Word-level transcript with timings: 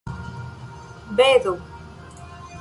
bedo 1.17 1.61